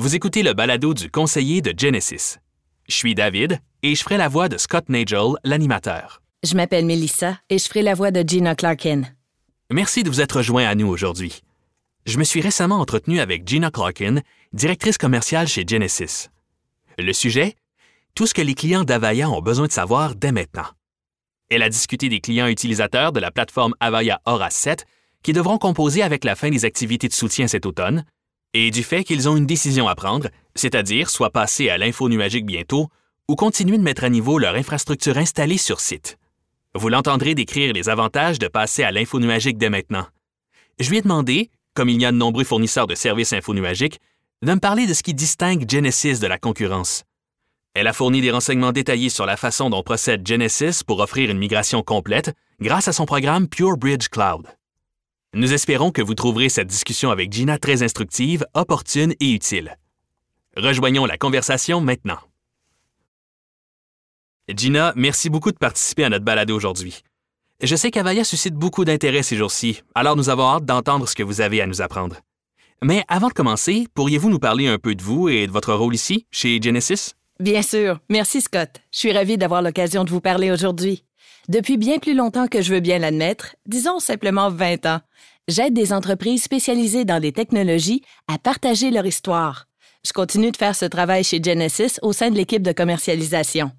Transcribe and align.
Vous 0.00 0.14
écoutez 0.14 0.42
le 0.42 0.54
balado 0.54 0.94
du 0.94 1.10
conseiller 1.10 1.60
de 1.60 1.74
Genesis. 1.78 2.38
Je 2.88 2.94
suis 2.94 3.14
David 3.14 3.60
et 3.82 3.94
je 3.94 4.02
ferai 4.02 4.16
la 4.16 4.28
voix 4.28 4.48
de 4.48 4.56
Scott 4.56 4.88
Nagel, 4.88 5.34
l'animateur. 5.44 6.22
Je 6.42 6.54
m'appelle 6.54 6.86
Melissa 6.86 7.38
et 7.50 7.58
je 7.58 7.66
ferai 7.66 7.82
la 7.82 7.92
voix 7.92 8.10
de 8.10 8.26
Gina 8.26 8.54
Clarkin. 8.54 9.02
Merci 9.70 10.02
de 10.02 10.08
vous 10.08 10.22
être 10.22 10.40
joint 10.40 10.64
à 10.64 10.74
nous 10.74 10.86
aujourd'hui. 10.86 11.42
Je 12.06 12.16
me 12.16 12.24
suis 12.24 12.40
récemment 12.40 12.78
entretenu 12.78 13.20
avec 13.20 13.46
Gina 13.46 13.70
Clarkin, 13.70 14.22
directrice 14.54 14.96
commerciale 14.96 15.48
chez 15.48 15.66
Genesis. 15.66 16.30
Le 16.96 17.12
sujet 17.12 17.54
Tout 18.14 18.26
ce 18.26 18.32
que 18.32 18.40
les 18.40 18.54
clients 18.54 18.84
d'Avaya 18.84 19.28
ont 19.28 19.42
besoin 19.42 19.66
de 19.66 19.72
savoir 19.72 20.14
dès 20.14 20.32
maintenant. 20.32 20.70
Elle 21.50 21.62
a 21.62 21.68
discuté 21.68 22.08
des 22.08 22.20
clients 22.20 22.48
utilisateurs 22.48 23.12
de 23.12 23.20
la 23.20 23.30
plateforme 23.30 23.74
Avaya 23.80 24.22
Aura 24.24 24.48
7 24.48 24.86
qui 25.22 25.34
devront 25.34 25.58
composer 25.58 26.02
avec 26.02 26.24
la 26.24 26.36
fin 26.36 26.48
des 26.48 26.64
activités 26.64 27.08
de 27.08 27.12
soutien 27.12 27.48
cet 27.48 27.66
automne 27.66 28.06
et 28.54 28.70
du 28.70 28.82
fait 28.82 29.04
qu'ils 29.04 29.28
ont 29.28 29.36
une 29.36 29.46
décision 29.46 29.88
à 29.88 29.94
prendre, 29.94 30.28
c'est-à-dire 30.54 31.10
soit 31.10 31.30
passer 31.30 31.68
à 31.68 31.78
l'info 31.78 32.08
nuagique 32.08 32.46
bientôt 32.46 32.88
ou 33.28 33.36
continuer 33.36 33.78
de 33.78 33.82
mettre 33.82 34.04
à 34.04 34.08
niveau 34.08 34.38
leur 34.38 34.56
infrastructure 34.56 35.16
installée 35.16 35.58
sur 35.58 35.80
site. 35.80 36.18
Vous 36.74 36.88
l'entendrez 36.88 37.34
décrire 37.34 37.72
les 37.72 37.88
avantages 37.88 38.38
de 38.38 38.48
passer 38.48 38.82
à 38.82 38.90
l'info 38.90 39.20
nuagique 39.20 39.58
dès 39.58 39.70
maintenant. 39.70 40.06
Je 40.78 40.90
lui 40.90 40.98
ai 40.98 41.02
demandé, 41.02 41.50
comme 41.74 41.88
il 41.88 42.00
y 42.00 42.06
a 42.06 42.12
de 42.12 42.16
nombreux 42.16 42.44
fournisseurs 42.44 42.86
de 42.86 42.94
services 42.94 43.32
info 43.32 43.54
nuagiques, 43.54 44.00
de 44.42 44.52
me 44.52 44.58
parler 44.58 44.86
de 44.86 44.94
ce 44.94 45.02
qui 45.02 45.14
distingue 45.14 45.70
Genesis 45.70 46.18
de 46.18 46.26
la 46.26 46.38
concurrence. 46.38 47.04
Elle 47.74 47.86
a 47.86 47.92
fourni 47.92 48.20
des 48.20 48.32
renseignements 48.32 48.72
détaillés 48.72 49.10
sur 49.10 49.26
la 49.26 49.36
façon 49.36 49.70
dont 49.70 49.82
procède 49.82 50.26
Genesis 50.26 50.82
pour 50.84 50.98
offrir 50.98 51.30
une 51.30 51.38
migration 51.38 51.82
complète 51.82 52.32
grâce 52.60 52.88
à 52.88 52.92
son 52.92 53.06
programme 53.06 53.48
Pure 53.48 53.76
Bridge 53.76 54.08
Cloud. 54.08 54.46
Nous 55.32 55.52
espérons 55.52 55.92
que 55.92 56.02
vous 56.02 56.16
trouverez 56.16 56.48
cette 56.48 56.66
discussion 56.66 57.12
avec 57.12 57.32
Gina 57.32 57.56
très 57.56 57.84
instructive, 57.84 58.44
opportune 58.54 59.14
et 59.20 59.30
utile. 59.30 59.76
Rejoignons 60.56 61.06
la 61.06 61.18
conversation 61.18 61.80
maintenant. 61.80 62.18
Gina, 64.48 64.92
merci 64.96 65.30
beaucoup 65.30 65.52
de 65.52 65.56
participer 65.56 66.02
à 66.02 66.08
notre 66.08 66.24
balade 66.24 66.50
aujourd'hui. 66.50 67.02
Je 67.62 67.76
sais 67.76 67.92
qu'Avaya 67.92 68.24
suscite 68.24 68.54
beaucoup 68.54 68.84
d'intérêt 68.84 69.22
ces 69.22 69.36
jours-ci, 69.36 69.82
alors 69.94 70.16
nous 70.16 70.30
avons 70.30 70.48
hâte 70.48 70.64
d'entendre 70.64 71.06
ce 71.06 71.14
que 71.14 71.22
vous 71.22 71.40
avez 71.40 71.60
à 71.60 71.68
nous 71.68 71.80
apprendre. 71.80 72.16
Mais 72.82 73.04
avant 73.06 73.28
de 73.28 73.32
commencer, 73.32 73.86
pourriez-vous 73.94 74.30
nous 74.30 74.40
parler 74.40 74.66
un 74.66 74.78
peu 74.78 74.96
de 74.96 75.02
vous 75.02 75.28
et 75.28 75.46
de 75.46 75.52
votre 75.52 75.72
rôle 75.74 75.94
ici, 75.94 76.26
chez 76.32 76.60
Genesis? 76.60 77.12
Bien 77.38 77.62
sûr. 77.62 78.00
Merci, 78.08 78.40
Scott. 78.40 78.80
Je 78.92 78.98
suis 78.98 79.12
ravie 79.12 79.38
d'avoir 79.38 79.62
l'occasion 79.62 80.02
de 80.02 80.10
vous 80.10 80.20
parler 80.20 80.50
aujourd'hui. 80.50 81.04
Depuis 81.48 81.76
bien 81.76 81.98
plus 81.98 82.14
longtemps 82.14 82.46
que 82.46 82.62
je 82.62 82.74
veux 82.74 82.80
bien 82.80 82.98
l'admettre, 82.98 83.56
disons 83.66 83.98
simplement 83.98 84.50
20 84.50 84.86
ans, 84.86 85.00
j'aide 85.48 85.74
des 85.74 85.92
entreprises 85.92 86.42
spécialisées 86.42 87.04
dans 87.04 87.18
les 87.18 87.32
technologies 87.32 88.02
à 88.28 88.38
partager 88.38 88.90
leur 88.90 89.06
histoire. 89.06 89.66
Je 90.06 90.12
continue 90.12 90.50
de 90.50 90.56
faire 90.56 90.76
ce 90.76 90.84
travail 90.84 91.24
chez 91.24 91.42
Genesis 91.42 91.98
au 92.02 92.12
sein 92.12 92.30
de 92.30 92.36
l'équipe 92.36 92.62
de 92.62 92.72
commercialisation. 92.72 93.70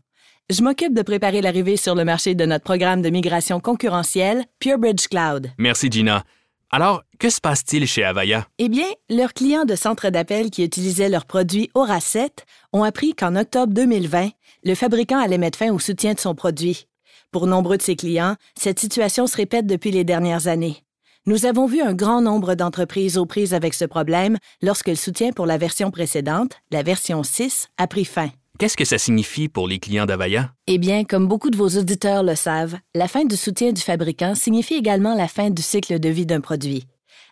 Je 0.49 0.61
m'occupe 0.63 0.93
de 0.93 1.01
préparer 1.01 1.41
l'arrivée 1.41 1.77
sur 1.77 1.95
le 1.95 2.03
marché 2.03 2.35
de 2.35 2.45
notre 2.45 2.63
programme 2.63 3.01
de 3.01 3.09
migration 3.09 3.59
concurrentielle 3.59 4.43
PureBridge 4.59 5.07
Cloud. 5.07 5.51
Merci, 5.57 5.89
Gina. 5.89 6.23
Alors, 6.71 7.03
que 7.19 7.29
se 7.29 7.41
passe-t-il 7.41 7.85
chez 7.85 8.03
Avaya? 8.03 8.47
Eh 8.57 8.69
bien, 8.69 8.85
leurs 9.09 9.33
clients 9.33 9.65
de 9.65 9.75
centre 9.75 10.09
d'appel 10.09 10.49
qui 10.49 10.63
utilisaient 10.63 11.09
leurs 11.09 11.25
produits 11.25 11.69
Aura 11.73 11.99
7 11.99 12.45
ont 12.73 12.83
appris 12.83 13.13
qu'en 13.13 13.35
octobre 13.35 13.73
2020, 13.73 14.29
le 14.63 14.75
fabricant 14.75 15.19
allait 15.19 15.37
mettre 15.37 15.57
fin 15.57 15.71
au 15.71 15.79
soutien 15.79 16.13
de 16.13 16.19
son 16.19 16.35
produit. 16.35 16.87
Pour 17.31 17.47
nombreux 17.47 17.77
de 17.77 17.81
ses 17.81 17.95
clients, 17.95 18.35
cette 18.59 18.79
situation 18.79 19.25
se 19.25 19.37
répète 19.37 19.65
depuis 19.65 19.91
les 19.91 20.03
dernières 20.03 20.47
années. 20.47 20.83
Nous 21.25 21.45
avons 21.45 21.65
vu 21.65 21.81
un 21.81 21.93
grand 21.93 22.21
nombre 22.21 22.55
d'entreprises 22.55 23.17
aux 23.17 23.25
prises 23.25 23.53
avec 23.53 23.73
ce 23.73 23.85
problème 23.85 24.37
lorsque 24.61 24.89
le 24.89 24.95
soutien 24.95 25.31
pour 25.31 25.45
la 25.45 25.57
version 25.57 25.91
précédente, 25.91 26.51
la 26.71 26.83
version 26.83 27.23
6, 27.23 27.69
a 27.77 27.87
pris 27.87 28.03
fin. 28.03 28.31
Qu'est-ce 28.59 28.75
que 28.75 28.83
ça 28.83 28.97
signifie 28.97 29.47
pour 29.47 29.69
les 29.69 29.79
clients 29.79 30.05
d'Avaya? 30.05 30.51
Eh 30.67 30.77
bien, 30.77 31.05
comme 31.05 31.27
beaucoup 31.27 31.49
de 31.49 31.57
vos 31.57 31.69
auditeurs 31.69 32.23
le 32.23 32.35
savent, 32.35 32.77
la 32.93 33.07
fin 33.07 33.23
du 33.23 33.37
soutien 33.37 33.71
du 33.71 33.81
fabricant 33.81 34.35
signifie 34.35 34.75
également 34.75 35.15
la 35.15 35.29
fin 35.29 35.49
du 35.51 35.61
cycle 35.61 35.99
de 35.99 36.09
vie 36.09 36.25
d'un 36.25 36.41
produit. 36.41 36.85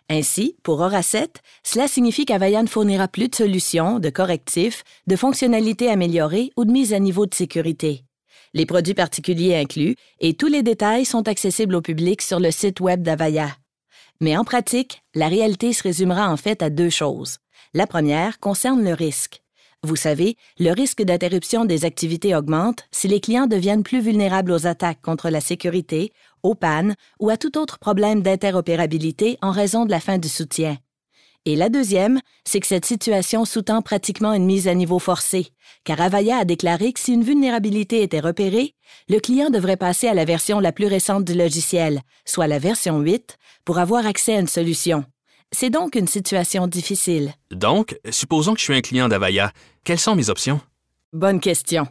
Ainsi, 0.08 0.56
pour 0.62 0.82
7, 1.02 1.42
cela 1.62 1.88
signifie 1.88 2.24
qu'Avaya 2.24 2.62
ne 2.62 2.68
fournira 2.68 3.06
plus 3.06 3.28
de 3.28 3.34
solutions, 3.34 3.98
de 3.98 4.08
correctifs, 4.08 4.82
de 5.06 5.14
fonctionnalités 5.14 5.90
améliorées 5.90 6.52
ou 6.56 6.64
de 6.64 6.72
mise 6.72 6.94
à 6.94 6.98
niveau 6.98 7.26
de 7.26 7.34
sécurité. 7.34 8.04
Les 8.52 8.66
produits 8.66 8.94
particuliers 8.94 9.54
inclus 9.54 9.94
et 10.18 10.34
tous 10.34 10.48
les 10.48 10.62
détails 10.62 11.04
sont 11.04 11.28
accessibles 11.28 11.76
au 11.76 11.80
public 11.80 12.20
sur 12.20 12.40
le 12.40 12.50
site 12.50 12.80
web 12.80 13.02
d'Avaya. 13.02 13.48
Mais 14.20 14.36
en 14.36 14.44
pratique, 14.44 15.02
la 15.14 15.28
réalité 15.28 15.72
se 15.72 15.84
résumera 15.84 16.28
en 16.28 16.36
fait 16.36 16.60
à 16.62 16.68
deux 16.68 16.90
choses. 16.90 17.38
La 17.74 17.86
première 17.86 18.40
concerne 18.40 18.82
le 18.82 18.92
risque. 18.92 19.42
Vous 19.82 19.96
savez, 19.96 20.36
le 20.58 20.72
risque 20.72 21.02
d'interruption 21.02 21.64
des 21.64 21.84
activités 21.84 22.34
augmente 22.34 22.84
si 22.90 23.08
les 23.08 23.20
clients 23.20 23.46
deviennent 23.46 23.84
plus 23.84 24.00
vulnérables 24.00 24.52
aux 24.52 24.66
attaques 24.66 25.00
contre 25.00 25.30
la 25.30 25.40
sécurité, 25.40 26.12
aux 26.42 26.54
pannes 26.54 26.96
ou 27.18 27.30
à 27.30 27.36
tout 27.36 27.56
autre 27.56 27.78
problème 27.78 28.20
d'interopérabilité 28.20 29.38
en 29.40 29.52
raison 29.52 29.86
de 29.86 29.90
la 29.90 30.00
fin 30.00 30.18
du 30.18 30.28
soutien. 30.28 30.76
Et 31.46 31.56
la 31.56 31.70
deuxième, 31.70 32.20
c'est 32.44 32.60
que 32.60 32.66
cette 32.66 32.84
situation 32.84 33.46
sous-tend 33.46 33.80
pratiquement 33.80 34.34
une 34.34 34.44
mise 34.44 34.68
à 34.68 34.74
niveau 34.74 34.98
forcée, 34.98 35.48
car 35.84 35.98
Avaya 36.00 36.38
a 36.38 36.44
déclaré 36.44 36.92
que 36.92 37.00
si 37.00 37.14
une 37.14 37.24
vulnérabilité 37.24 38.02
était 38.02 38.20
repérée, 38.20 38.74
le 39.08 39.20
client 39.20 39.48
devrait 39.48 39.78
passer 39.78 40.06
à 40.06 40.12
la 40.12 40.26
version 40.26 40.60
la 40.60 40.72
plus 40.72 40.86
récente 40.86 41.24
du 41.24 41.32
logiciel, 41.32 42.02
soit 42.26 42.46
la 42.46 42.58
version 42.58 43.00
8, 43.00 43.38
pour 43.64 43.78
avoir 43.78 44.06
accès 44.06 44.36
à 44.36 44.40
une 44.40 44.48
solution. 44.48 45.04
C'est 45.50 45.70
donc 45.70 45.94
une 45.94 46.06
situation 46.06 46.66
difficile. 46.66 47.32
Donc, 47.50 47.98
supposons 48.10 48.52
que 48.52 48.60
je 48.60 48.64
suis 48.64 48.74
un 48.74 48.82
client 48.82 49.08
d'Avaya. 49.08 49.50
Quelles 49.82 49.98
sont 49.98 50.14
mes 50.14 50.28
options? 50.28 50.60
Bonne 51.14 51.40
question. 51.40 51.86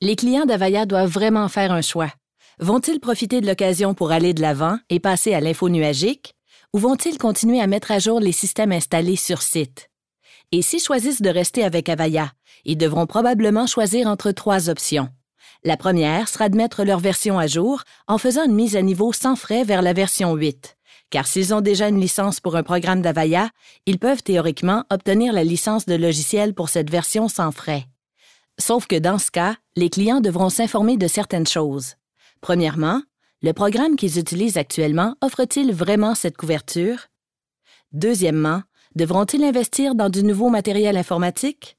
Les 0.00 0.16
clients 0.16 0.46
d'Avaya 0.46 0.86
doivent 0.86 1.10
vraiment 1.10 1.48
faire 1.48 1.72
un 1.72 1.82
choix. 1.82 2.10
Vont-ils 2.58 3.00
profiter 3.00 3.40
de 3.40 3.46
l'occasion 3.46 3.94
pour 3.94 4.12
aller 4.12 4.32
de 4.32 4.40
l'avant 4.40 4.78
et 4.88 4.98
passer 4.98 5.34
à 5.34 5.40
l'info 5.40 5.68
nuagique, 5.68 6.33
ou 6.74 6.78
vont-ils 6.78 7.16
continuer 7.16 7.60
à 7.60 7.66
mettre 7.66 7.92
à 7.92 7.98
jour 7.98 8.20
les 8.20 8.32
systèmes 8.32 8.72
installés 8.72 9.16
sur 9.16 9.40
site? 9.40 9.90
Et 10.52 10.60
s'ils 10.60 10.82
choisissent 10.82 11.22
de 11.22 11.30
rester 11.30 11.64
avec 11.64 11.88
Avaya, 11.88 12.32
ils 12.66 12.76
devront 12.76 13.06
probablement 13.06 13.66
choisir 13.66 14.08
entre 14.08 14.32
trois 14.32 14.68
options. 14.68 15.08
La 15.62 15.78
première 15.78 16.28
sera 16.28 16.50
de 16.50 16.56
mettre 16.56 16.84
leur 16.84 16.98
version 16.98 17.38
à 17.38 17.46
jour 17.46 17.84
en 18.08 18.18
faisant 18.18 18.44
une 18.44 18.54
mise 18.54 18.76
à 18.76 18.82
niveau 18.82 19.12
sans 19.12 19.36
frais 19.36 19.64
vers 19.64 19.80
la 19.80 19.94
version 19.94 20.34
8 20.34 20.76
car 21.10 21.28
s'ils 21.28 21.54
ont 21.54 21.60
déjà 21.60 21.86
une 21.86 22.00
licence 22.00 22.40
pour 22.40 22.56
un 22.56 22.64
programme 22.64 23.00
d'Avaya, 23.00 23.50
ils 23.86 24.00
peuvent 24.00 24.24
théoriquement 24.24 24.82
obtenir 24.90 25.32
la 25.32 25.44
licence 25.44 25.86
de 25.86 25.94
logiciel 25.94 26.54
pour 26.54 26.68
cette 26.68 26.90
version 26.90 27.28
sans 27.28 27.52
frais. 27.52 27.84
Sauf 28.58 28.88
que 28.88 28.98
dans 28.98 29.18
ce 29.18 29.30
cas, 29.30 29.54
les 29.76 29.90
clients 29.90 30.20
devront 30.20 30.48
s'informer 30.48 30.96
de 30.96 31.06
certaines 31.06 31.46
choses. 31.46 31.94
Premièrement, 32.40 33.00
le 33.44 33.52
programme 33.52 33.96
qu'ils 33.96 34.18
utilisent 34.18 34.56
actuellement 34.56 35.16
offre-t-il 35.20 35.70
vraiment 35.70 36.14
cette 36.14 36.34
couverture? 36.34 37.08
Deuxièmement, 37.92 38.62
devront-ils 38.96 39.44
investir 39.44 39.94
dans 39.94 40.08
du 40.08 40.24
nouveau 40.24 40.48
matériel 40.48 40.96
informatique? 40.96 41.76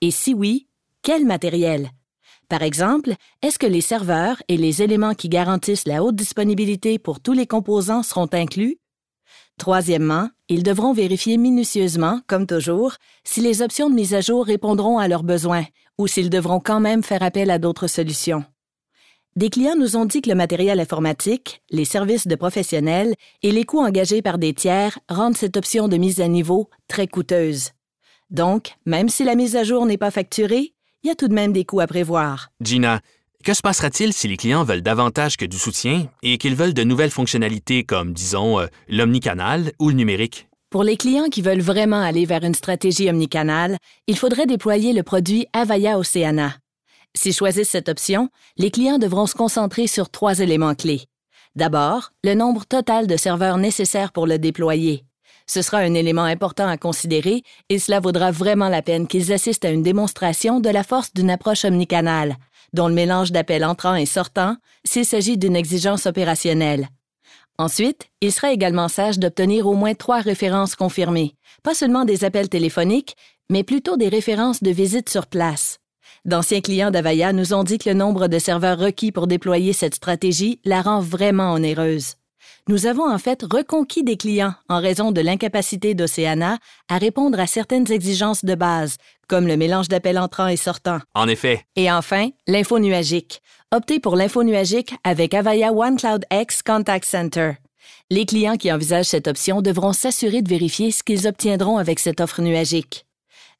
Et 0.00 0.10
si 0.10 0.34
oui, 0.34 0.66
quel 1.02 1.24
matériel? 1.24 1.90
Par 2.48 2.62
exemple, 2.62 3.14
est-ce 3.42 3.60
que 3.60 3.66
les 3.66 3.80
serveurs 3.80 4.42
et 4.48 4.56
les 4.56 4.82
éléments 4.82 5.14
qui 5.14 5.28
garantissent 5.28 5.86
la 5.86 6.02
haute 6.02 6.16
disponibilité 6.16 6.98
pour 6.98 7.20
tous 7.20 7.32
les 7.32 7.46
composants 7.46 8.02
seront 8.02 8.28
inclus? 8.32 8.78
Troisièmement, 9.56 10.30
ils 10.48 10.64
devront 10.64 10.92
vérifier 10.92 11.36
minutieusement, 11.36 12.22
comme 12.26 12.48
toujours, 12.48 12.94
si 13.22 13.40
les 13.40 13.62
options 13.62 13.88
de 13.88 13.94
mise 13.94 14.14
à 14.14 14.20
jour 14.20 14.44
répondront 14.44 14.98
à 14.98 15.06
leurs 15.06 15.22
besoins 15.22 15.64
ou 15.96 16.08
s'ils 16.08 16.28
devront 16.28 16.58
quand 16.58 16.80
même 16.80 17.04
faire 17.04 17.22
appel 17.22 17.52
à 17.52 17.60
d'autres 17.60 17.86
solutions. 17.86 18.44
Des 19.36 19.50
clients 19.50 19.74
nous 19.76 19.96
ont 19.96 20.04
dit 20.04 20.22
que 20.22 20.30
le 20.30 20.36
matériel 20.36 20.78
informatique, 20.78 21.60
les 21.70 21.84
services 21.84 22.28
de 22.28 22.36
professionnels 22.36 23.14
et 23.42 23.50
les 23.50 23.64
coûts 23.64 23.80
engagés 23.80 24.22
par 24.22 24.38
des 24.38 24.54
tiers 24.54 24.96
rendent 25.08 25.36
cette 25.36 25.56
option 25.56 25.88
de 25.88 25.96
mise 25.96 26.20
à 26.20 26.28
niveau 26.28 26.70
très 26.86 27.08
coûteuse. 27.08 27.70
Donc, 28.30 28.76
même 28.86 29.08
si 29.08 29.24
la 29.24 29.34
mise 29.34 29.56
à 29.56 29.64
jour 29.64 29.86
n'est 29.86 29.98
pas 29.98 30.12
facturée, 30.12 30.72
il 31.02 31.08
y 31.08 31.10
a 31.10 31.16
tout 31.16 31.26
de 31.26 31.34
même 31.34 31.52
des 31.52 31.64
coûts 31.64 31.80
à 31.80 31.88
prévoir. 31.88 32.52
Gina, 32.60 33.00
que 33.42 33.54
se 33.54 33.60
passera-t-il 33.60 34.12
si 34.12 34.28
les 34.28 34.36
clients 34.36 34.62
veulent 34.62 34.82
davantage 34.82 35.36
que 35.36 35.44
du 35.44 35.58
soutien 35.58 36.06
et 36.22 36.38
qu'ils 36.38 36.54
veulent 36.54 36.72
de 36.72 36.84
nouvelles 36.84 37.10
fonctionnalités 37.10 37.82
comme, 37.82 38.12
disons, 38.12 38.60
euh, 38.60 38.66
l'omnicanal 38.88 39.72
ou 39.80 39.88
le 39.88 39.96
numérique? 39.96 40.46
Pour 40.70 40.84
les 40.84 40.96
clients 40.96 41.28
qui 41.28 41.42
veulent 41.42 41.60
vraiment 41.60 42.00
aller 42.00 42.24
vers 42.24 42.44
une 42.44 42.54
stratégie 42.54 43.10
omnicanal, 43.10 43.78
il 44.06 44.16
faudrait 44.16 44.46
déployer 44.46 44.92
le 44.92 45.02
produit 45.02 45.48
Avaya 45.52 45.98
Oceana. 45.98 46.54
S'ils 47.16 47.34
choisissent 47.34 47.70
cette 47.70 47.88
option, 47.88 48.28
les 48.56 48.70
clients 48.70 48.98
devront 48.98 49.26
se 49.26 49.34
concentrer 49.34 49.86
sur 49.86 50.10
trois 50.10 50.40
éléments 50.40 50.74
clés. 50.74 51.06
D'abord, 51.56 52.10
le 52.24 52.34
nombre 52.34 52.66
total 52.66 53.06
de 53.06 53.16
serveurs 53.16 53.58
nécessaires 53.58 54.12
pour 54.12 54.26
le 54.26 54.38
déployer. 54.38 55.04
Ce 55.46 55.62
sera 55.62 55.78
un 55.78 55.94
élément 55.94 56.24
important 56.24 56.66
à 56.66 56.76
considérer 56.76 57.42
et 57.68 57.78
cela 57.78 58.00
vaudra 58.00 58.30
vraiment 58.30 58.68
la 58.68 58.82
peine 58.82 59.06
qu'ils 59.06 59.32
assistent 59.32 59.64
à 59.64 59.70
une 59.70 59.82
démonstration 59.82 60.58
de 60.58 60.70
la 60.70 60.82
force 60.82 61.12
d'une 61.14 61.30
approche 61.30 61.64
omnicanale, 61.64 62.36
dont 62.72 62.88
le 62.88 62.94
mélange 62.94 63.30
d'appels 63.30 63.64
entrants 63.64 63.94
et 63.94 64.06
sortants, 64.06 64.56
s'il 64.84 65.04
s'agit 65.04 65.38
d'une 65.38 65.54
exigence 65.54 66.06
opérationnelle. 66.06 66.88
Ensuite, 67.56 68.08
il 68.20 68.32
sera 68.32 68.52
également 68.52 68.88
sage 68.88 69.20
d'obtenir 69.20 69.68
au 69.68 69.74
moins 69.74 69.94
trois 69.94 70.20
références 70.20 70.74
confirmées, 70.74 71.36
pas 71.62 71.74
seulement 71.74 72.04
des 72.04 72.24
appels 72.24 72.48
téléphoniques, 72.48 73.14
mais 73.48 73.62
plutôt 73.62 73.96
des 73.96 74.08
références 74.08 74.62
de 74.62 74.70
visites 74.70 75.08
sur 75.08 75.26
place. 75.26 75.78
D'anciens 76.26 76.62
clients 76.62 76.90
d'Avaya 76.90 77.34
nous 77.34 77.52
ont 77.52 77.64
dit 77.64 77.76
que 77.76 77.90
le 77.90 77.94
nombre 77.94 78.28
de 78.28 78.38
serveurs 78.38 78.78
requis 78.78 79.12
pour 79.12 79.26
déployer 79.26 79.74
cette 79.74 79.96
stratégie 79.96 80.58
la 80.64 80.80
rend 80.80 81.00
vraiment 81.00 81.52
onéreuse. 81.52 82.14
Nous 82.66 82.86
avons 82.86 83.06
en 83.06 83.18
fait 83.18 83.42
reconquis 83.42 84.04
des 84.04 84.16
clients 84.16 84.54
en 84.70 84.80
raison 84.80 85.12
de 85.12 85.20
l'incapacité 85.20 85.94
d'Oceana 85.94 86.56
à 86.88 86.96
répondre 86.96 87.38
à 87.38 87.46
certaines 87.46 87.92
exigences 87.92 88.42
de 88.42 88.54
base, 88.54 88.96
comme 89.28 89.46
le 89.46 89.58
mélange 89.58 89.88
d'appels 89.88 90.18
entrants 90.18 90.48
et 90.48 90.56
sortants. 90.56 91.00
En 91.14 91.28
effet. 91.28 91.66
Et 91.76 91.92
enfin, 91.92 92.30
l'info 92.46 92.78
nuagique. 92.78 93.42
Optez 93.70 94.00
pour 94.00 94.16
l'info 94.16 94.44
nuagique 94.44 94.94
avec 95.04 95.34
Avaya 95.34 95.74
OneCloud 95.74 96.24
X 96.32 96.62
Contact 96.62 97.04
Center. 97.04 97.52
Les 98.10 98.24
clients 98.24 98.56
qui 98.56 98.72
envisagent 98.72 99.06
cette 99.06 99.28
option 99.28 99.60
devront 99.60 99.92
s'assurer 99.92 100.40
de 100.40 100.48
vérifier 100.48 100.90
ce 100.90 101.02
qu'ils 101.02 101.28
obtiendront 101.28 101.76
avec 101.76 101.98
cette 101.98 102.22
offre 102.22 102.40
nuagique. 102.40 103.04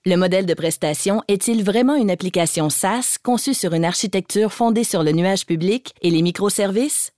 Le 0.07 0.19
modèle 0.19 0.45
de 0.45 0.53
prestation 0.53 1.23
est-il 1.29 1.65
vraiment 1.65 1.95
une 1.95 2.11
application 2.11 2.69
SaaS 2.69 3.17
conçue 3.23 3.55
sur 3.55 3.73
une 3.73 3.87
architecture 3.87 4.53
fondée 4.53 4.85
sur 4.85 5.03
le 5.03 5.13
nuage 5.13 5.47
public 5.47 5.95
et 6.03 6.11
les 6.11 6.21
microservices? 6.21 7.13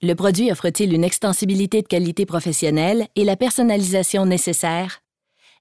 Le 0.00 0.14
produit 0.14 0.52
offre-t-il 0.52 0.92
une 0.92 1.02
extensibilité 1.02 1.82
de 1.82 1.88
qualité 1.88 2.24
professionnelle 2.24 3.08
et 3.16 3.24
la 3.24 3.34
personnalisation 3.34 4.26
nécessaire? 4.26 5.00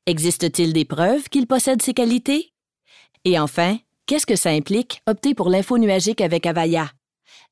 Existe-t-il 0.06 0.74
des 0.74 0.86
preuves 0.86 1.28
qu'il 1.30 1.48
possède 1.48 1.82
ces 1.82 1.96
qualités? 1.96 2.54
Et 3.26 3.40
enfin, 3.40 3.80
qu'est-ce 4.06 4.28
que 4.28 4.36
ça 4.36 4.52
implique 4.52 5.02
opter 5.08 5.34
pour 5.34 5.50
l'info 5.50 5.80
nuagique 5.80 6.22
avec 6.22 6.46
Avaya? 6.46 6.92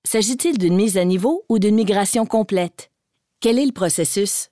S'agit-il 0.04 0.60
d'une 0.60 0.76
mise 0.76 1.00
à 1.00 1.06
niveau 1.06 1.44
ou 1.50 1.58
d'une 1.58 1.74
migration 1.74 2.28
complète? 2.28 2.92
Quel 3.40 3.58
est 3.58 3.66
le 3.66 3.72
processus? 3.72 4.50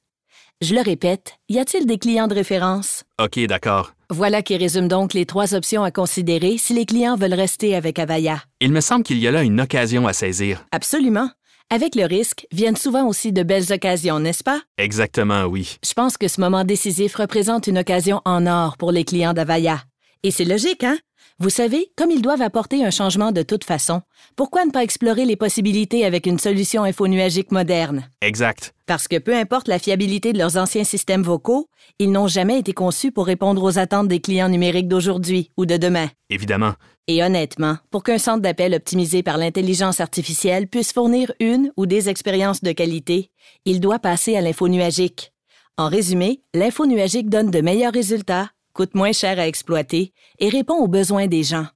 Je 0.60 0.74
le 0.74 0.82
répète, 0.82 1.36
y 1.50 1.60
a-t-il 1.60 1.86
des 1.86 2.00
clients 2.00 2.28
de 2.28 2.34
référence? 2.34 3.04
OK, 3.20 3.40
d'accord. 3.46 3.94
Voilà 4.12 4.42
qui 4.42 4.58
résume 4.58 4.88
donc 4.88 5.14
les 5.14 5.28
trois 5.28 5.54
options 5.54 5.84
à 5.84 5.92
considérer 5.92 6.58
si 6.58 6.74
les 6.74 6.88
clients 6.88 7.16
veulent 7.16 7.36
rester 7.36 7.76
avec 7.76 8.00
Avaya. 8.00 8.42
Il 8.60 8.72
me 8.72 8.82
semble 8.82 9.04
qu'il 9.04 9.20
y 9.20 9.28
a 9.28 9.32
là 9.32 9.44
une 9.44 9.62
occasion 9.62 10.08
à 10.08 10.14
saisir. 10.14 10.66
Absolument. 10.72 11.30
Avec 11.70 11.94
le 11.94 12.06
risque 12.06 12.48
viennent 12.52 12.76
souvent 12.76 13.06
aussi 13.08 13.32
de 13.32 13.44
belles 13.44 13.72
occasions, 13.72 14.20
n'est-ce 14.20 14.44
pas? 14.44 14.62
Exactement, 14.80 15.44
oui. 15.44 15.78
Je 15.86 15.94
pense 15.94 16.18
que 16.18 16.28
ce 16.28 16.42
moment 16.42 16.64
décisif 16.64 17.18
représente 17.18 17.68
une 17.68 17.78
occasion 17.78 18.22
en 18.26 18.48
or 18.48 18.78
pour 18.78 18.92
les 18.92 19.06
clients 19.06 19.34
d'Avaya. 19.34 19.84
Et 20.24 20.32
c'est 20.32 20.44
logique, 20.44 20.84
hein? 20.84 20.98
Vous 21.42 21.50
savez, 21.50 21.90
comme 21.96 22.12
ils 22.12 22.22
doivent 22.22 22.42
apporter 22.42 22.84
un 22.84 22.92
changement 22.92 23.32
de 23.32 23.44
toute 23.44 23.64
façon, 23.64 24.02
pourquoi 24.36 24.66
ne 24.66 24.72
pas 24.72 24.84
explorer 24.84 25.24
les 25.24 25.38
possibilités 25.38 26.04
avec 26.04 26.26
une 26.26 26.38
solution 26.38 26.84
infonuagique 26.84 27.54
moderne? 27.54 28.10
Exact. 28.22 28.74
Parce 28.86 29.08
que 29.08 29.18
peu 29.18 29.34
importe 29.34 29.70
la 29.70 29.80
fiabilité 29.80 30.34
de 30.34 30.38
leurs 30.38 30.58
anciens 30.58 30.84
systèmes 30.84 31.24
vocaux, 31.24 31.70
ils 31.98 32.12
n'ont 32.12 32.28
jamais 32.28 32.60
été 32.60 32.74
conçus 32.74 33.14
pour 33.14 33.26
répondre 33.26 33.64
aux 33.64 33.80
attentes 33.80 34.10
des 34.10 34.20
clients 34.20 34.50
numériques 34.50 34.90
d'aujourd'hui 34.90 35.50
ou 35.56 35.66
de 35.66 35.78
demain. 35.78 36.10
Évidemment. 36.30 36.74
Et 37.08 37.24
honnêtement, 37.24 37.78
pour 37.90 38.04
qu'un 38.04 38.18
centre 38.18 38.42
d'appel 38.42 38.74
optimisé 38.74 39.24
par 39.24 39.38
l'intelligence 39.38 40.02
artificielle 40.02 40.68
puisse 40.68 40.92
fournir 40.92 41.32
une 41.40 41.72
ou 41.78 41.86
des 41.86 42.10
expériences 42.10 42.64
de 42.64 42.74
qualité, 42.74 43.32
il 43.64 43.80
doit 43.80 44.00
passer 44.00 44.36
à 44.36 44.42
l'info 44.42 44.68
nuagique. 44.68 45.32
En 45.78 45.88
résumé, 45.88 46.42
l'info 46.54 46.86
nuagique 46.86 47.30
donne 47.30 47.50
de 47.50 47.62
meilleurs 47.62 47.94
résultats 47.94 48.50
coûte 48.74 48.96
moins 48.96 49.12
cher 49.12 49.40
à 49.40 49.48
exploiter 49.48 50.14
et 50.40 50.50
répond 50.50 50.76
aux 50.76 50.88
besoins 50.88 51.28
des 51.28 51.44
gens. 51.44 51.68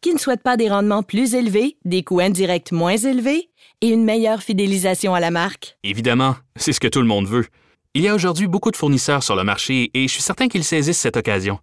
Qui 0.00 0.12
ne 0.12 0.18
souhaitent 0.18 0.42
pas 0.42 0.56
des 0.56 0.68
rendements 0.68 1.02
plus 1.02 1.34
élevés, 1.34 1.78
des 1.84 2.02
coûts 2.02 2.20
indirects 2.20 2.72
moins 2.72 2.96
élevés 2.96 3.50
et 3.80 3.88
une 3.88 4.04
meilleure 4.04 4.42
fidélisation 4.42 5.14
à 5.14 5.20
la 5.20 5.30
marque? 5.30 5.78
Évidemment, 5.82 6.36
c'est 6.56 6.72
ce 6.72 6.80
que 6.80 6.88
tout 6.88 7.00
le 7.00 7.06
monde 7.06 7.26
veut. 7.26 7.46
Il 7.94 8.02
y 8.02 8.08
a 8.08 8.14
aujourd'hui 8.14 8.46
beaucoup 8.46 8.70
de 8.70 8.76
fournisseurs 8.76 9.22
sur 9.22 9.36
le 9.36 9.44
marché 9.44 9.90
et 9.94 10.06
je 10.06 10.12
suis 10.12 10.22
certain 10.22 10.48
qu'ils 10.48 10.64
saisissent 10.64 10.98
cette 10.98 11.16
occasion. 11.16 11.58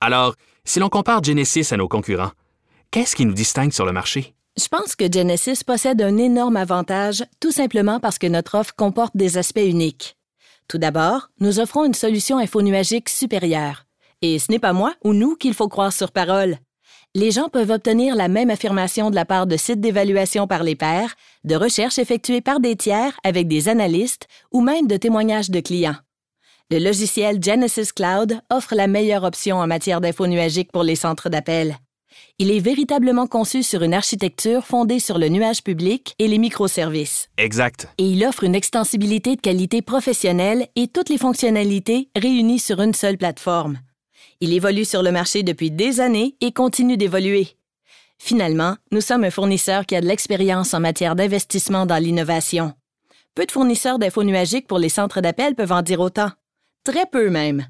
Alors, 0.00 0.34
si 0.64 0.78
l'on 0.78 0.88
compare 0.88 1.22
Genesis 1.22 1.72
à 1.72 1.76
nos 1.76 1.88
concurrents, 1.88 2.30
qu'est-ce 2.90 3.16
qui 3.16 3.26
nous 3.26 3.34
distingue 3.34 3.72
sur 3.72 3.84
le 3.84 3.92
marché? 3.92 4.34
Je 4.56 4.68
pense 4.68 4.94
que 4.94 5.10
Genesis 5.12 5.64
possède 5.66 6.00
un 6.00 6.16
énorme 6.16 6.56
avantage 6.56 7.24
tout 7.40 7.50
simplement 7.50 7.98
parce 7.98 8.18
que 8.18 8.28
notre 8.28 8.56
offre 8.56 8.74
comporte 8.76 9.16
des 9.16 9.36
aspects 9.36 9.58
uniques. 9.58 10.16
Tout 10.68 10.78
d'abord, 10.78 11.30
nous 11.40 11.58
offrons 11.58 11.84
une 11.84 11.94
solution 11.94 12.38
infonuagique 12.38 13.08
supérieure. 13.08 13.83
Et 14.26 14.38
ce 14.38 14.50
n'est 14.50 14.58
pas 14.58 14.72
moi 14.72 14.94
ou 15.04 15.12
nous 15.12 15.36
qu'il 15.36 15.52
faut 15.52 15.68
croire 15.68 15.92
sur 15.92 16.10
parole. 16.10 16.56
Les 17.14 17.30
gens 17.30 17.50
peuvent 17.50 17.70
obtenir 17.70 18.16
la 18.16 18.28
même 18.28 18.48
affirmation 18.48 19.10
de 19.10 19.14
la 19.14 19.26
part 19.26 19.46
de 19.46 19.58
sites 19.58 19.82
d'évaluation 19.82 20.46
par 20.46 20.62
les 20.62 20.76
pairs, 20.76 21.14
de 21.44 21.54
recherches 21.54 21.98
effectuées 21.98 22.40
par 22.40 22.58
des 22.58 22.74
tiers 22.74 23.12
avec 23.22 23.48
des 23.48 23.68
analystes 23.68 24.26
ou 24.50 24.62
même 24.62 24.86
de 24.86 24.96
témoignages 24.96 25.50
de 25.50 25.60
clients. 25.60 25.98
Le 26.70 26.78
logiciel 26.78 27.38
Genesis 27.42 27.92
Cloud 27.94 28.40
offre 28.48 28.74
la 28.74 28.86
meilleure 28.86 29.24
option 29.24 29.58
en 29.58 29.66
matière 29.66 30.00
d'info 30.00 30.26
nuagique 30.26 30.72
pour 30.72 30.84
les 30.84 30.96
centres 30.96 31.28
d'appel. 31.28 31.76
Il 32.38 32.50
est 32.50 32.60
véritablement 32.60 33.26
conçu 33.26 33.62
sur 33.62 33.82
une 33.82 33.92
architecture 33.92 34.64
fondée 34.64 35.00
sur 35.00 35.18
le 35.18 35.28
nuage 35.28 35.62
public 35.62 36.14
et 36.18 36.28
les 36.28 36.38
microservices. 36.38 37.28
Exact. 37.36 37.88
Et 37.98 38.06
il 38.06 38.24
offre 38.24 38.44
une 38.44 38.54
extensibilité 38.54 39.36
de 39.36 39.42
qualité 39.42 39.82
professionnelle 39.82 40.68
et 40.76 40.88
toutes 40.88 41.10
les 41.10 41.18
fonctionnalités 41.18 42.08
réunies 42.16 42.58
sur 42.58 42.80
une 42.80 42.94
seule 42.94 43.18
plateforme. 43.18 43.80
Il 44.40 44.52
évolue 44.52 44.84
sur 44.84 45.02
le 45.02 45.12
marché 45.12 45.42
depuis 45.42 45.70
des 45.70 46.00
années 46.00 46.36
et 46.40 46.52
continue 46.52 46.96
d'évoluer. 46.96 47.56
Finalement, 48.18 48.76
nous 48.90 49.00
sommes 49.00 49.24
un 49.24 49.30
fournisseur 49.30 49.86
qui 49.86 49.96
a 49.96 50.00
de 50.00 50.06
l'expérience 50.06 50.74
en 50.74 50.80
matière 50.80 51.14
d'investissement 51.14 51.86
dans 51.86 52.02
l'innovation. 52.02 52.72
Peu 53.34 53.46
de 53.46 53.52
fournisseurs 53.52 53.98
d'info 53.98 54.22
nuagiques 54.22 54.66
pour 54.68 54.78
les 54.78 54.88
centres 54.88 55.20
d'appel 55.20 55.54
peuvent 55.54 55.72
en 55.72 55.82
dire 55.82 56.00
autant. 56.00 56.30
Très 56.84 57.06
peu 57.06 57.30
même. 57.30 57.66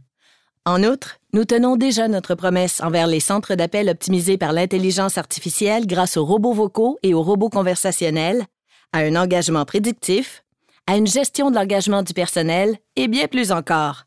En 0.66 0.82
outre, 0.82 1.18
nous 1.32 1.44
tenons 1.44 1.76
déjà 1.76 2.08
notre 2.08 2.34
promesse 2.34 2.80
envers 2.80 3.06
les 3.06 3.20
centres 3.20 3.54
d'appel 3.54 3.88
optimisés 3.88 4.38
par 4.38 4.52
l'intelligence 4.52 5.18
artificielle 5.18 5.86
grâce 5.86 6.16
aux 6.16 6.24
robots 6.24 6.54
vocaux 6.54 6.98
et 7.02 7.12
aux 7.12 7.22
robots 7.22 7.50
conversationnels, 7.50 8.44
à 8.92 8.98
un 9.00 9.16
engagement 9.16 9.64
prédictif, 9.64 10.44
à 10.86 10.96
une 10.96 11.06
gestion 11.06 11.50
de 11.50 11.56
l'engagement 11.56 12.02
du 12.02 12.14
personnel 12.14 12.78
et 12.96 13.08
bien 13.08 13.26
plus 13.26 13.52
encore. 13.52 14.04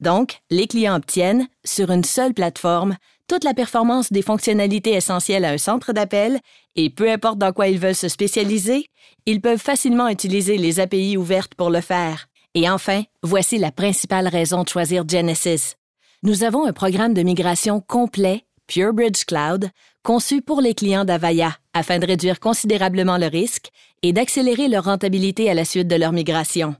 Donc, 0.00 0.40
les 0.50 0.66
clients 0.66 0.96
obtiennent, 0.96 1.48
sur 1.64 1.90
une 1.90 2.04
seule 2.04 2.34
plateforme, 2.34 2.96
toute 3.28 3.44
la 3.44 3.54
performance 3.54 4.10
des 4.10 4.22
fonctionnalités 4.22 4.94
essentielles 4.94 5.44
à 5.44 5.50
un 5.50 5.58
centre 5.58 5.92
d'appel 5.92 6.40
et 6.76 6.88
peu 6.88 7.10
importe 7.10 7.38
dans 7.38 7.52
quoi 7.52 7.68
ils 7.68 7.78
veulent 7.78 7.94
se 7.94 8.08
spécialiser, 8.08 8.86
ils 9.26 9.40
peuvent 9.40 9.58
facilement 9.58 10.08
utiliser 10.08 10.56
les 10.56 10.80
API 10.80 11.16
ouvertes 11.16 11.54
pour 11.54 11.70
le 11.70 11.80
faire. 11.80 12.28
Et 12.54 12.70
enfin, 12.70 13.02
voici 13.22 13.58
la 13.58 13.70
principale 13.70 14.28
raison 14.28 14.62
de 14.62 14.68
choisir 14.68 15.06
Genesis. 15.06 15.74
Nous 16.22 16.42
avons 16.42 16.66
un 16.66 16.72
programme 16.72 17.14
de 17.14 17.22
migration 17.22 17.80
complet, 17.80 18.44
PureBridge 18.66 19.24
Cloud, 19.26 19.70
conçu 20.02 20.40
pour 20.40 20.60
les 20.60 20.74
clients 20.74 21.04
d'Avaya 21.04 21.56
afin 21.74 21.98
de 21.98 22.06
réduire 22.06 22.40
considérablement 22.40 23.18
le 23.18 23.26
risque 23.26 23.68
et 24.02 24.12
d'accélérer 24.12 24.68
leur 24.68 24.84
rentabilité 24.84 25.50
à 25.50 25.54
la 25.54 25.64
suite 25.64 25.88
de 25.88 25.96
leur 25.96 26.12
migration. 26.12 26.74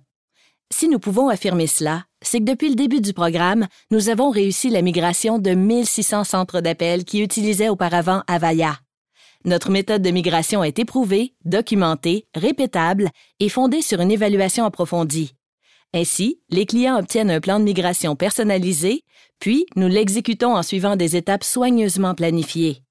Si 0.71 0.89
nous 0.89 0.99
pouvons 0.99 1.29
affirmer 1.29 1.67
cela, 1.67 2.05
c'est 2.21 2.41
que 2.41 2.45
depuis 2.45 2.69
le 2.69 2.75
début 2.75 3.01
du 3.01 3.13
programme, 3.13 3.67
nous 3.91 4.11
avons 4.11 4.31
réussi 4.31 4.69
la 4.69 4.83
migration 4.83 5.39
de 5.39 5.51
1600 5.53 6.25
centres 6.25 6.61
d'appel 6.61 7.05
qui 7.05 7.23
utilisaient 7.23 7.71
auparavant 7.71 8.23
Avaya. 8.27 8.79
Notre 9.45 9.71
méthode 9.71 10.03
de 10.03 10.11
migration 10.11 10.63
est 10.63 10.79
éprouvée, 10.79 11.35
documentée, 11.45 12.27
répétable 12.35 13.11
et 13.41 13.49
fondée 13.49 13.83
sur 13.83 14.01
une 14.01 14.11
évaluation 14.11 14.65
approfondie. 14.65 15.35
Ainsi, 15.95 16.41
les 16.51 16.67
clients 16.67 16.99
obtiennent 16.99 17.31
un 17.31 17.41
plan 17.41 17.59
de 17.59 17.65
migration 17.65 18.15
personnalisé, 18.15 19.05
puis 19.39 19.65
nous 19.75 19.89
l'exécutons 19.89 20.55
en 20.55 20.63
suivant 20.63 20.97
des 20.97 21.17
étapes 21.17 21.45
soigneusement 21.45 22.15
planifiées. 22.15 22.83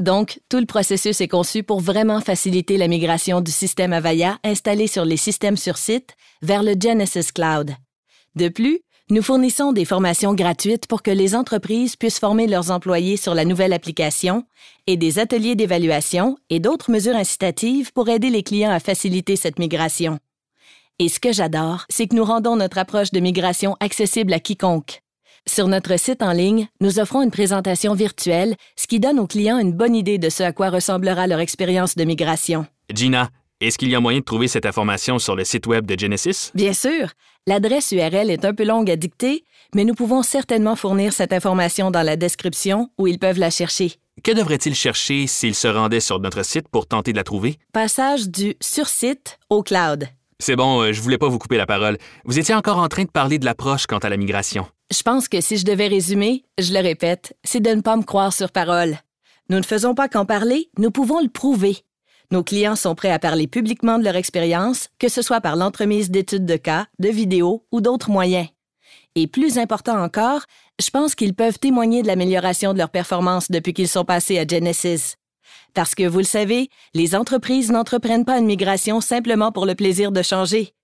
Donc, 0.00 0.40
tout 0.48 0.58
le 0.58 0.66
processus 0.66 1.20
est 1.20 1.28
conçu 1.28 1.62
pour 1.62 1.80
vraiment 1.80 2.22
faciliter 2.22 2.78
la 2.78 2.88
migration 2.88 3.42
du 3.42 3.52
système 3.52 3.92
Avaya 3.92 4.38
installé 4.44 4.86
sur 4.86 5.04
les 5.04 5.18
systèmes 5.18 5.58
sur 5.58 5.76
site 5.76 6.16
vers 6.40 6.62
le 6.62 6.72
Genesis 6.72 7.30
Cloud. 7.34 7.72
De 8.34 8.48
plus, 8.48 8.80
nous 9.10 9.20
fournissons 9.22 9.72
des 9.72 9.84
formations 9.84 10.34
gratuites 10.34 10.86
pour 10.86 11.02
que 11.02 11.10
les 11.10 11.34
entreprises 11.34 11.96
puissent 11.96 12.18
former 12.18 12.46
leurs 12.46 12.70
employés 12.70 13.18
sur 13.18 13.34
la 13.34 13.44
nouvelle 13.44 13.74
application 13.74 14.46
et 14.86 14.96
des 14.96 15.18
ateliers 15.18 15.54
d'évaluation 15.54 16.38
et 16.48 16.60
d'autres 16.60 16.90
mesures 16.90 17.16
incitatives 17.16 17.92
pour 17.92 18.08
aider 18.08 18.30
les 18.30 18.42
clients 18.42 18.70
à 18.70 18.80
faciliter 18.80 19.36
cette 19.36 19.58
migration. 19.58 20.18
Et 20.98 21.10
ce 21.10 21.20
que 21.20 21.32
j'adore, 21.32 21.84
c'est 21.90 22.06
que 22.06 22.16
nous 22.16 22.24
rendons 22.24 22.56
notre 22.56 22.78
approche 22.78 23.10
de 23.10 23.20
migration 23.20 23.76
accessible 23.80 24.32
à 24.32 24.40
quiconque. 24.40 25.02
Sur 25.46 25.68
notre 25.68 25.98
site 25.98 26.22
en 26.22 26.32
ligne, 26.32 26.68
nous 26.80 26.98
offrons 26.98 27.22
une 27.22 27.30
présentation 27.30 27.94
virtuelle, 27.94 28.54
ce 28.76 28.86
qui 28.86 29.00
donne 29.00 29.18
aux 29.18 29.26
clients 29.26 29.58
une 29.58 29.72
bonne 29.72 29.94
idée 29.94 30.18
de 30.18 30.28
ce 30.28 30.42
à 30.42 30.52
quoi 30.52 30.70
ressemblera 30.70 31.26
leur 31.26 31.40
expérience 31.40 31.96
de 31.96 32.04
migration. 32.04 32.66
Gina, 32.92 33.30
est-ce 33.60 33.78
qu'il 33.78 33.90
y 33.90 33.94
a 33.94 34.00
moyen 34.00 34.20
de 34.20 34.24
trouver 34.24 34.48
cette 34.48 34.66
information 34.66 35.18
sur 35.18 35.36
le 35.36 35.44
site 35.44 35.66
web 35.66 35.86
de 35.86 35.98
Genesis? 35.98 36.50
Bien 36.54 36.72
sûr. 36.72 37.08
L'adresse 37.46 37.92
URL 37.92 38.30
est 38.30 38.44
un 38.44 38.54
peu 38.54 38.64
longue 38.64 38.90
à 38.90 38.96
dicter, 38.96 39.44
mais 39.74 39.84
nous 39.84 39.94
pouvons 39.94 40.22
certainement 40.22 40.76
fournir 40.76 41.12
cette 41.12 41.32
information 41.32 41.90
dans 41.90 42.02
la 42.02 42.16
description 42.16 42.90
où 42.98 43.06
ils 43.06 43.18
peuvent 43.18 43.38
la 43.38 43.50
chercher. 43.50 43.94
Que 44.22 44.32
devraient-ils 44.32 44.74
chercher 44.74 45.26
s'ils 45.26 45.54
se 45.54 45.68
rendaient 45.68 46.00
sur 46.00 46.20
notre 46.20 46.44
site 46.44 46.68
pour 46.68 46.86
tenter 46.86 47.12
de 47.12 47.16
la 47.16 47.24
trouver? 47.24 47.58
Passage 47.72 48.28
du 48.28 48.54
sur-site 48.60 49.38
au 49.48 49.62
cloud. 49.62 50.08
C'est 50.38 50.56
bon, 50.56 50.82
euh, 50.82 50.92
je 50.92 51.00
voulais 51.00 51.18
pas 51.18 51.28
vous 51.28 51.38
couper 51.38 51.56
la 51.56 51.66
parole. 51.66 51.98
Vous 52.24 52.38
étiez 52.38 52.54
encore 52.54 52.78
en 52.78 52.88
train 52.88 53.04
de 53.04 53.10
parler 53.10 53.38
de 53.38 53.44
l'approche 53.44 53.86
quant 53.86 53.98
à 53.98 54.08
la 54.08 54.16
migration. 54.16 54.66
Je 54.92 55.02
pense 55.02 55.28
que 55.28 55.40
si 55.40 55.56
je 55.56 55.64
devais 55.64 55.86
résumer, 55.86 56.44
je 56.58 56.72
le 56.72 56.80
répète, 56.80 57.36
c'est 57.44 57.60
de 57.60 57.70
ne 57.70 57.80
pas 57.80 57.96
me 57.96 58.02
croire 58.02 58.32
sur 58.32 58.50
parole. 58.50 58.98
Nous 59.48 59.58
ne 59.58 59.64
faisons 59.64 59.94
pas 59.94 60.08
qu'en 60.08 60.26
parler, 60.26 60.68
nous 60.78 60.90
pouvons 60.90 61.20
le 61.20 61.28
prouver. 61.28 61.78
Nos 62.32 62.42
clients 62.42 62.76
sont 62.76 62.96
prêts 62.96 63.12
à 63.12 63.20
parler 63.20 63.46
publiquement 63.46 63.98
de 63.98 64.04
leur 64.04 64.16
expérience, 64.16 64.88
que 64.98 65.08
ce 65.08 65.22
soit 65.22 65.40
par 65.40 65.54
l'entremise 65.54 66.10
d'études 66.10 66.44
de 66.44 66.56
cas, 66.56 66.86
de 66.98 67.08
vidéos 67.08 67.66
ou 67.70 67.80
d'autres 67.80 68.10
moyens. 68.10 68.48
Et 69.14 69.28
plus 69.28 69.58
important 69.58 70.00
encore, 70.00 70.42
je 70.80 70.90
pense 70.90 71.14
qu'ils 71.14 71.34
peuvent 71.34 71.58
témoigner 71.58 72.02
de 72.02 72.08
l'amélioration 72.08 72.72
de 72.72 72.78
leur 72.78 72.90
performance 72.90 73.50
depuis 73.50 73.74
qu'ils 73.74 73.88
sont 73.88 74.04
passés 74.04 74.38
à 74.38 74.46
Genesis. 74.46 75.16
Parce 75.72 75.94
que, 75.94 76.06
vous 76.06 76.18
le 76.18 76.24
savez, 76.24 76.68
les 76.94 77.14
entreprises 77.14 77.70
n'entreprennent 77.70 78.24
pas 78.24 78.38
une 78.38 78.46
migration 78.46 79.00
simplement 79.00 79.52
pour 79.52 79.66
le 79.66 79.76
plaisir 79.76 80.10
de 80.10 80.22
changer. 80.22 80.74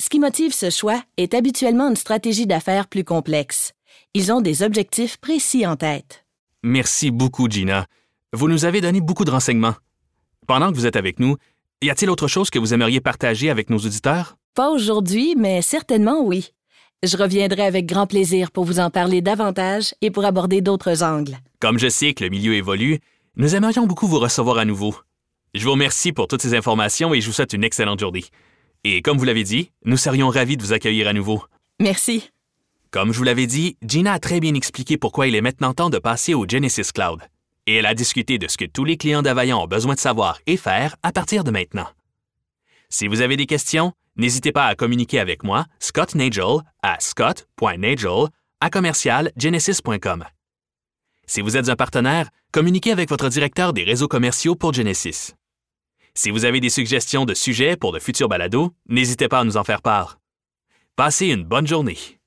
Ce 0.00 0.08
qui 0.08 0.18
motive 0.18 0.54
ce 0.54 0.70
choix 0.70 1.02
est 1.18 1.34
habituellement 1.34 1.90
une 1.90 1.94
stratégie 1.94 2.46
d'affaires 2.46 2.88
plus 2.88 3.04
complexe. 3.04 3.74
Ils 4.14 4.32
ont 4.32 4.40
des 4.40 4.62
objectifs 4.62 5.18
précis 5.18 5.66
en 5.66 5.76
tête. 5.76 6.24
Merci 6.62 7.10
beaucoup, 7.10 7.50
Gina. 7.50 7.84
Vous 8.32 8.48
nous 8.48 8.64
avez 8.64 8.80
donné 8.80 9.02
beaucoup 9.02 9.26
de 9.26 9.30
renseignements. 9.30 9.74
Pendant 10.46 10.70
que 10.70 10.76
vous 10.76 10.86
êtes 10.86 10.96
avec 10.96 11.20
nous, 11.20 11.36
y 11.82 11.90
a-t-il 11.90 12.08
autre 12.08 12.28
chose 12.28 12.48
que 12.48 12.58
vous 12.58 12.72
aimeriez 12.72 13.02
partager 13.02 13.50
avec 13.50 13.68
nos 13.68 13.76
auditeurs? 13.76 14.38
Pas 14.54 14.70
aujourd'hui, 14.70 15.34
mais 15.36 15.60
certainement 15.60 16.22
oui. 16.22 16.48
Je 17.02 17.18
reviendrai 17.18 17.66
avec 17.66 17.84
grand 17.84 18.06
plaisir 18.06 18.52
pour 18.52 18.64
vous 18.64 18.80
en 18.80 18.88
parler 18.88 19.20
davantage 19.20 19.94
et 20.00 20.10
pour 20.10 20.24
aborder 20.24 20.62
d'autres 20.62 21.02
angles. 21.02 21.36
Comme 21.60 21.78
je 21.78 21.90
sais 21.90 22.14
que 22.14 22.24
le 22.24 22.30
milieu 22.30 22.54
évolue, 22.54 23.00
nous 23.36 23.54
aimerions 23.54 23.86
beaucoup 23.86 24.06
vous 24.06 24.18
recevoir 24.18 24.56
à 24.56 24.64
nouveau. 24.64 24.94
Je 25.54 25.62
vous 25.62 25.72
remercie 25.72 26.12
pour 26.12 26.26
toutes 26.26 26.40
ces 26.40 26.54
informations 26.54 27.12
et 27.12 27.20
je 27.20 27.26
vous 27.26 27.34
souhaite 27.34 27.52
une 27.52 27.64
excellente 27.64 28.00
journée. 28.00 28.24
Et 28.84 29.02
comme 29.02 29.18
vous 29.18 29.24
l'avez 29.24 29.44
dit, 29.44 29.72
nous 29.84 29.96
serions 29.96 30.28
ravis 30.28 30.56
de 30.56 30.62
vous 30.62 30.72
accueillir 30.72 31.06
à 31.08 31.12
nouveau. 31.12 31.44
Merci. 31.78 32.30
Comme 32.90 33.12
je 33.12 33.18
vous 33.18 33.24
l'avais 33.24 33.46
dit, 33.46 33.76
Gina 33.82 34.14
a 34.14 34.18
très 34.18 34.40
bien 34.40 34.54
expliqué 34.54 34.96
pourquoi 34.96 35.26
il 35.26 35.34
est 35.34 35.40
maintenant 35.40 35.74
temps 35.74 35.90
de 35.90 35.98
passer 35.98 36.34
au 36.34 36.46
Genesis 36.48 36.92
Cloud. 36.92 37.20
Et 37.66 37.76
elle 37.76 37.86
a 37.86 37.94
discuté 37.94 38.38
de 38.38 38.48
ce 38.48 38.56
que 38.56 38.64
tous 38.64 38.84
les 38.84 38.96
clients 38.96 39.22
d'Availlant 39.22 39.62
ont 39.62 39.66
besoin 39.66 39.94
de 39.94 40.00
savoir 40.00 40.38
et 40.46 40.56
faire 40.56 40.96
à 41.02 41.12
partir 41.12 41.44
de 41.44 41.50
maintenant. 41.50 41.86
Si 42.88 43.06
vous 43.06 43.20
avez 43.20 43.36
des 43.36 43.46
questions, 43.46 43.92
n'hésitez 44.16 44.50
pas 44.50 44.66
à 44.66 44.74
communiquer 44.74 45.20
avec 45.20 45.44
moi, 45.44 45.66
Scott 45.78 46.14
Nagel, 46.14 46.58
à 46.82 46.98
scott.nagel 46.98 48.26
à 48.60 48.70
commercialgenesis.com. 48.70 50.24
Si 51.26 51.40
vous 51.42 51.56
êtes 51.56 51.68
un 51.68 51.76
partenaire, 51.76 52.28
communiquez 52.50 52.90
avec 52.90 53.08
votre 53.08 53.28
directeur 53.28 53.72
des 53.72 53.84
réseaux 53.84 54.08
commerciaux 54.08 54.56
pour 54.56 54.72
Genesis. 54.72 55.34
Si 56.14 56.30
vous 56.30 56.44
avez 56.44 56.60
des 56.60 56.70
suggestions 56.70 57.24
de 57.24 57.34
sujets 57.34 57.76
pour 57.76 57.92
de 57.92 57.98
futurs 57.98 58.28
balados, 58.28 58.72
n'hésitez 58.88 59.28
pas 59.28 59.40
à 59.40 59.44
nous 59.44 59.56
en 59.56 59.64
faire 59.64 59.82
part. 59.82 60.18
Passez 60.96 61.28
une 61.28 61.44
bonne 61.44 61.66
journée. 61.66 62.19